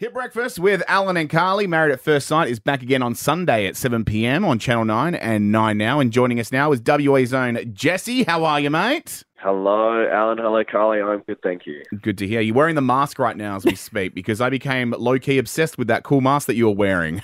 [0.00, 3.66] Hit Breakfast with Alan and Carly, Married at First Sight, is back again on Sunday
[3.66, 4.46] at 7 p.m.
[4.46, 6.00] on Channel 9 and 9 Now.
[6.00, 8.22] And joining us now is WA's own Jesse.
[8.22, 9.22] How are you, mate?
[9.36, 10.38] Hello, Alan.
[10.38, 11.02] Hello, Carly.
[11.02, 11.82] I'm good, thank you.
[12.00, 12.40] Good to hear.
[12.40, 15.76] You're wearing the mask right now as we speak because I became low key obsessed
[15.76, 17.20] with that cool mask that you were wearing.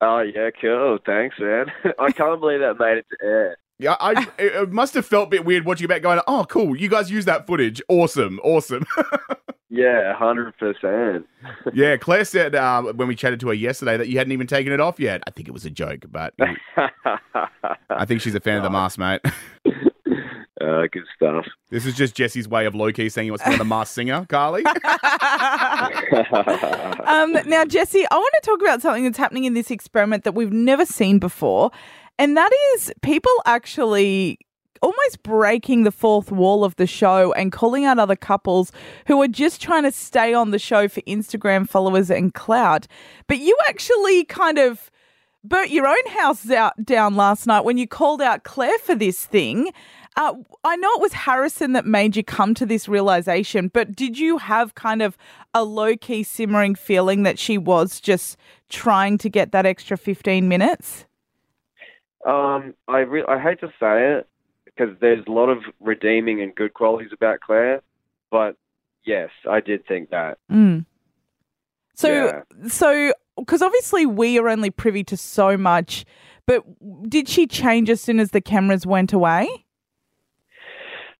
[0.00, 0.98] Oh, yeah, cool.
[1.06, 1.66] Thanks, man.
[2.00, 3.56] I can't believe that made it to air.
[3.78, 6.44] Yeah, I it it must have felt a bit weird watching you back going, oh,
[6.48, 7.80] cool, you guys use that footage.
[7.88, 8.84] Awesome, awesome.
[9.70, 11.24] Yeah, 100%.
[11.72, 14.72] yeah, Claire said uh, when we chatted to her yesterday that you hadn't even taken
[14.72, 15.22] it off yet.
[15.28, 16.34] I think it was a joke, but
[17.88, 19.20] I think she's a fan of the mask, mate.
[20.60, 21.46] uh, good stuff.
[21.70, 23.94] This is just Jesse's way of low key saying he wants to be the masked
[23.94, 24.64] singer, Carly.
[27.06, 30.32] Um, now, Jesse, I want to talk about something that's happening in this experiment that
[30.32, 31.70] we've never seen before,
[32.18, 34.38] and that is people actually
[34.82, 38.72] almost breaking the fourth wall of the show and calling out other couples
[39.06, 42.86] who are just trying to stay on the show for Instagram followers and clout.
[43.26, 44.90] But you actually kind of
[45.44, 49.24] burnt your own house out down last night when you called out Claire for this
[49.24, 49.72] thing.
[50.16, 54.18] Uh, I know it was Harrison that made you come to this realization, but did
[54.18, 55.16] you have kind of
[55.54, 58.36] a low key simmering feeling that she was just
[58.68, 61.06] trying to get that extra 15 minutes?
[62.26, 64.28] Um, I re- I hate to say it
[64.80, 67.82] because there's a lot of redeeming and good qualities about Claire,
[68.30, 68.56] but
[69.04, 70.38] yes, I did think that.
[70.50, 70.86] Mm.
[71.94, 72.68] So, Yeah.
[72.68, 76.04] so because obviously we are only privy to so much,
[76.46, 76.64] but
[77.08, 79.48] did she change as soon as the cameras went away?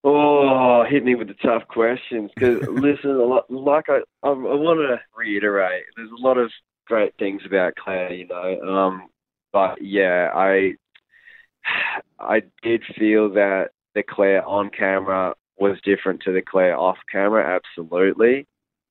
[0.02, 2.30] Oh, hit me with the tough questions.
[2.34, 6.50] Because listen, a lot, like I, I, I want to reiterate, there's a lot of
[6.86, 8.61] great things about Claire, you know.
[8.62, 9.08] Um,
[9.52, 10.74] but yeah, I,
[12.19, 17.44] I did feel that the Claire on camera was different to the Claire off camera.
[17.44, 18.47] Absolutely.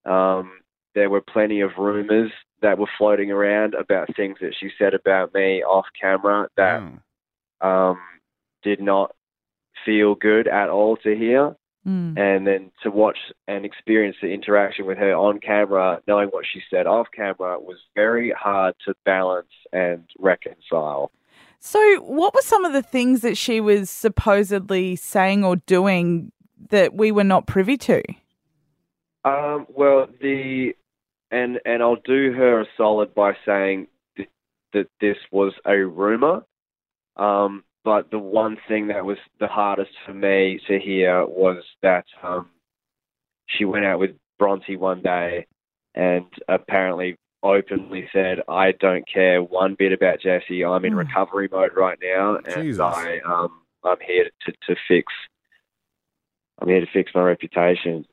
[0.06, 0.60] Um,
[0.96, 5.34] there were plenty of rumors that were floating around about things that she said about
[5.34, 6.82] me off camera that
[7.62, 7.92] Oh.
[7.92, 8.00] um,
[8.64, 9.16] did not
[9.86, 11.56] feel good at all to hear.
[11.88, 12.18] Mm.
[12.20, 13.18] And then to watch
[13.48, 17.78] and experience the interaction with her on camera, knowing what she said off camera, was
[17.96, 21.12] very hard to balance and reconcile.
[21.60, 26.32] So, what were some of the things that she was supposedly saying or doing
[26.70, 28.02] that we were not privy to?
[29.26, 30.74] Um, well, the
[31.32, 34.30] and and I'll do her a solid by saying th-
[34.74, 36.46] that this was a rumor.
[37.18, 42.06] Um, but the one thing that was the hardest for me to hear was that
[42.24, 42.50] um,
[43.48, 45.46] she went out with Bronte one day
[45.96, 50.64] and apparently openly said, "I don't care one bit about Jesse.
[50.64, 50.98] I'm in Mm.
[50.98, 52.82] recovery mode right now, and Jesus.
[52.82, 55.12] I um, I'm here to, to fix.
[56.60, 58.06] I'm here to fix my reputation."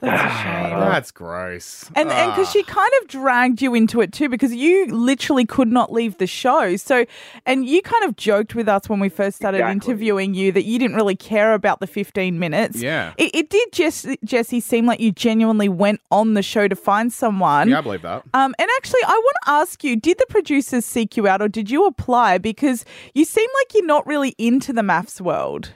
[0.00, 0.78] That's a shame.
[0.80, 1.90] That's gross.
[1.96, 2.50] And and because Ah.
[2.52, 6.26] she kind of dragged you into it too, because you literally could not leave the
[6.26, 6.76] show.
[6.76, 7.04] So,
[7.46, 9.72] and you kind of joked with us when we first started Exactly.
[9.92, 12.80] interviewing you that you didn't really care about the fifteen minutes.
[12.80, 13.12] Yeah.
[13.18, 17.12] It, it did just Jesse seem like you genuinely went on the show to find
[17.12, 17.68] someone.
[17.68, 18.22] Yeah, I believe that.
[18.34, 21.48] Um, and actually, I want to ask you: Did the producers seek you out, or
[21.48, 22.38] did you apply?
[22.38, 22.84] Because
[23.14, 25.72] you seem like you're not really into the MAFS world.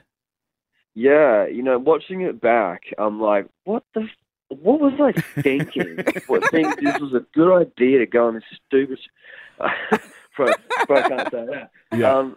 [0.94, 5.98] Yeah, you know, watching it back, I'm like, what the, f- what was I thinking?
[6.26, 8.98] what think this was a good idea to go on this stupid?
[8.98, 9.58] Sh-
[10.36, 11.70] but, but I can't say that.
[11.96, 12.14] Yeah.
[12.14, 12.36] Um,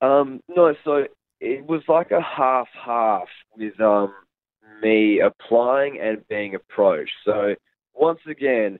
[0.00, 1.06] um, no, so
[1.40, 4.12] it was like a half half with um
[4.82, 7.12] me applying and being approached.
[7.24, 7.54] So
[7.94, 8.78] once again,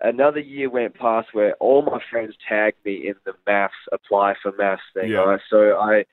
[0.00, 4.52] another year went past where all my friends tagged me in the MAFS apply for
[4.52, 5.10] MAFS thing.
[5.10, 5.18] Yeah.
[5.18, 5.40] Right?
[5.50, 6.04] So I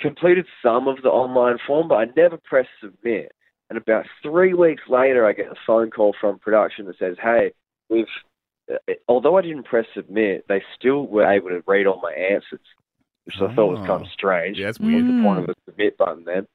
[0.00, 3.32] completed some of the online form, but I never pressed submit.
[3.70, 7.52] And about three weeks later, I get a phone call from production that says, "Hey,
[7.88, 8.06] we've."
[8.70, 12.60] uh, Although I didn't press submit, they still were able to read all my answers,
[13.24, 13.86] which I thought was Oh.
[13.86, 14.58] kind of strange.
[14.58, 15.06] Yeah, that's weird.
[15.06, 16.46] the point of the submit button then?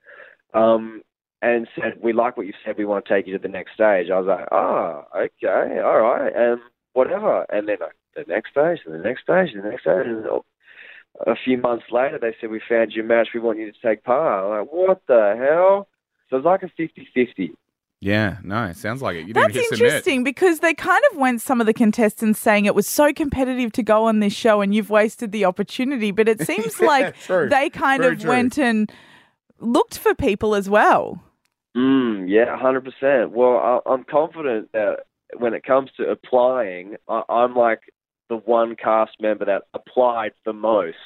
[0.54, 1.04] Um,
[1.42, 2.78] and said, "We like what you said.
[2.78, 6.02] We want to take you to the next stage." I was like, "Oh, okay, all
[6.02, 6.60] right, and
[6.94, 10.06] whatever." And then uh, the next stage, and the next stage, and the next stage,
[10.08, 10.26] and
[11.28, 13.30] a few months later, they said, "We found your match.
[13.34, 15.88] We want you to take part." I'm like, "What the hell?"
[16.30, 17.52] So it's like a 50-50.
[18.02, 19.28] Yeah, no, it sounds like it.
[19.28, 22.74] You didn't That's interesting because they kind of went some of the contestants saying it
[22.76, 26.12] was so competitive to go on this show and you've wasted the opportunity.
[26.12, 27.50] But it seems Yeah, like true.
[27.50, 28.30] they kind Very of true.
[28.30, 28.90] went and
[29.60, 31.22] looked for people as well.
[31.76, 33.32] Mm, yeah, hundred percent.
[33.32, 35.02] Well, I, I'm confident that
[35.38, 37.82] when it comes to applying, I, I'm like
[38.30, 40.98] the one cast member that applied the most.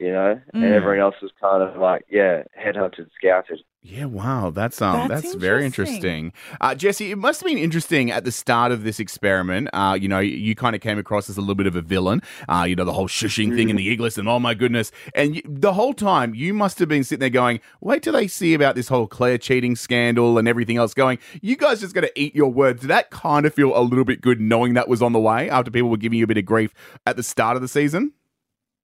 [0.00, 0.72] You know, and Mm.
[0.72, 3.60] everyone else was kind of like, yeah, headhunted, scouted.
[3.82, 5.96] Yeah, wow, that's um, That's that's, very interesting.
[5.96, 6.32] interesting.
[6.60, 9.68] Uh, Jesse, it must have been interesting at the start of this experiment.
[9.74, 12.20] Uh, you know, you kind of came across as a little bit of a villain.
[12.48, 15.36] Uh, you know, the whole shushing thing in the Iglis, and oh my goodness, and
[15.36, 18.52] you, the whole time you must have been sitting there going, "Wait till they see
[18.54, 22.20] about this whole Claire cheating scandal and everything else." Going, you guys just got to
[22.20, 22.80] eat your words.
[22.82, 25.48] Did that kind of feel a little bit good knowing that was on the way
[25.50, 26.72] after people were giving you a bit of grief
[27.06, 28.12] at the start of the season?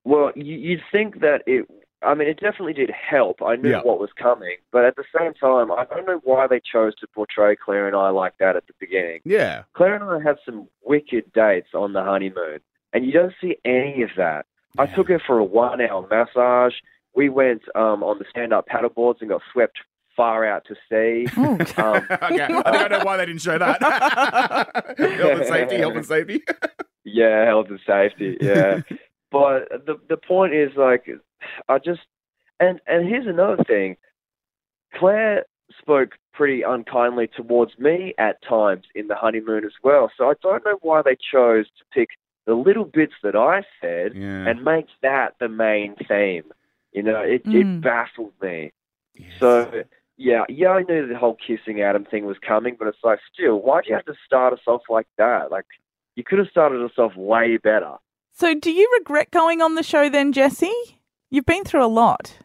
[0.06, 1.66] Well, you, you'd think that it.
[2.02, 3.42] I mean, it definitely did help.
[3.42, 3.80] I knew Yeah.
[3.82, 7.06] what was coming, but at the same time, I don't know why they chose to
[7.08, 9.20] portray Claire and I like that at the beginning.
[9.24, 12.60] Yeah, Claire and I had some wicked dates on the honeymoon,
[12.92, 14.46] and you don't see any of that.
[14.78, 16.74] I took her for a one-hour massage.
[17.14, 19.78] We went um, on the stand-up paddleboards and got swept
[20.14, 21.26] far out to sea.
[21.36, 22.18] Oh, Um, okay.
[22.20, 23.80] I think I know why they didn't show that.
[24.98, 26.42] health and safety, health and safety.
[27.04, 28.36] Yeah, health and safety.
[28.40, 28.82] Yeah,
[29.30, 31.06] but the the point is like,
[31.68, 32.00] I just
[32.60, 33.96] and and here's another thing.
[34.94, 35.44] Claire
[35.80, 40.10] spoke pretty unkindly towards me at times in the honeymoon as well.
[40.16, 42.10] So I don't know why they chose to pick
[42.46, 44.48] the little bits that I said Yeah.
[44.48, 46.44] and make that the main theme.
[46.92, 47.54] You know, it Mm.
[47.60, 48.72] it baffled me.
[49.38, 49.82] So
[50.16, 53.56] yeah, yeah, I knew the whole kissing Adam thing was coming, but it's like still,
[53.60, 55.50] why do you have to start us off like that?
[55.50, 55.66] Like
[56.14, 57.96] you could have started us off way better.
[58.38, 60.70] So, do you regret going on the show then, Jesse?
[61.30, 62.36] You've been through a lot.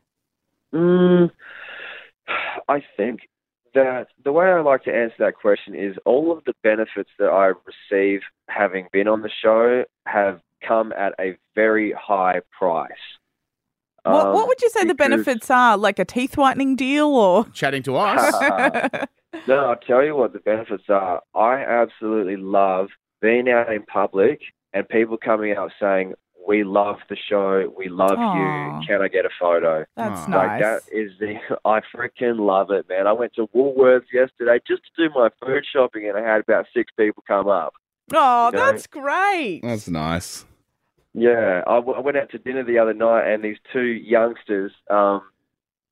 [0.74, 1.30] Mm,
[2.70, 3.28] I think
[3.74, 7.28] that the way I like to answer that question is all of the benefits that
[7.28, 7.52] I
[7.92, 12.90] receive having been on the show have come at a very high price.
[14.04, 15.76] what, Um, what would you say the benefits are?
[15.76, 17.46] Like a teeth whitening deal or?
[17.50, 19.06] Chatting to us.
[19.48, 21.22] No, I'll tell you what the benefits are.
[21.34, 22.90] I absolutely love
[23.22, 24.42] being out in public
[24.74, 26.14] and people coming out saying,
[26.48, 27.72] "We love the show.
[27.78, 28.80] We love Aw.
[28.80, 28.88] you.
[28.88, 30.28] Can I get a photo?" That's.
[30.30, 30.62] Like nice.
[30.62, 31.36] that is the
[31.66, 33.08] I freaking love it, man.
[33.08, 36.66] I went to Woolworths yesterday just to do my food shopping, and I had about
[36.74, 37.74] six people come up.
[38.14, 38.66] oh, you know?
[38.66, 39.62] that's great.
[39.64, 40.46] That's nice.
[41.14, 44.72] Yeah, I, w- I went out to dinner the other night, and these two youngsters
[44.90, 45.22] um,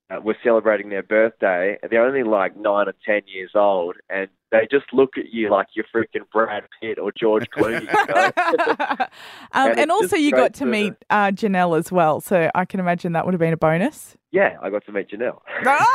[0.10, 1.78] uh, were celebrating their birthday.
[1.90, 5.68] They're only like nine or ten years old, and they just look at you like
[5.74, 7.82] you're freaking Brad Pitt or George Clooney.
[7.82, 8.96] You know?
[9.52, 12.66] um, And and also, you got to to- meet uh, Janelle as well, so I
[12.66, 14.16] can imagine that would have been a bonus.
[14.32, 15.40] yeah, I got to meet Janelle.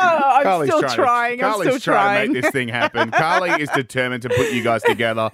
[0.00, 0.94] Oh, I'm Carly's still trying.
[0.96, 1.38] trying.
[1.38, 2.28] To, I'm Carly's still trying trying.
[2.28, 3.10] to make this thing happen.
[3.10, 5.28] Carly is determined to put you guys together,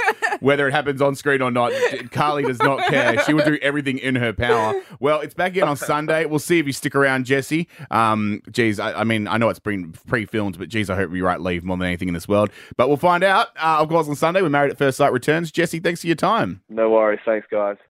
[0.44, 1.72] whether it happens on screen or not.
[2.10, 3.18] Carly does not care.
[3.24, 4.78] She will do everything in her power.
[5.00, 6.26] Well, it's back again on Sunday.
[6.26, 7.66] We'll see if you stick around, Jesse.
[7.90, 11.24] Um, geez, I, I mean, I know it's been pre-filmed, but geez, I hope you
[11.24, 12.50] write leave more than anything in this world.
[12.76, 13.48] But we'll find out.
[13.56, 15.50] Uh, of course, on Sunday, we're married at first sight returns.
[15.50, 16.60] Jesse, thanks for your time.
[16.68, 17.78] no worries, thanks, guys.